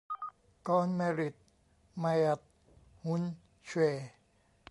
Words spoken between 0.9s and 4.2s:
married Myat Htun Shwe.